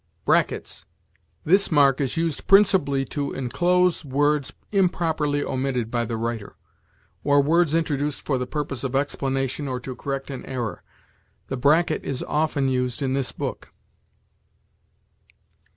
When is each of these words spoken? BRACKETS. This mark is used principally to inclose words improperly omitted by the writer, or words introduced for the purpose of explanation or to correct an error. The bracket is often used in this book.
BRACKETS. 0.25 0.85
This 1.45 1.71
mark 1.71 2.01
is 2.01 2.17
used 2.17 2.47
principally 2.47 3.05
to 3.05 3.33
inclose 3.33 4.03
words 4.03 4.51
improperly 4.71 5.43
omitted 5.43 5.91
by 5.91 6.05
the 6.05 6.17
writer, 6.17 6.55
or 7.23 7.39
words 7.39 7.75
introduced 7.75 8.23
for 8.23 8.39
the 8.39 8.47
purpose 8.47 8.83
of 8.83 8.95
explanation 8.95 9.67
or 9.67 9.79
to 9.81 9.95
correct 9.95 10.31
an 10.31 10.43
error. 10.47 10.81
The 11.49 11.57
bracket 11.57 12.03
is 12.03 12.23
often 12.23 12.67
used 12.67 13.03
in 13.03 13.13
this 13.13 13.31
book. 13.31 13.71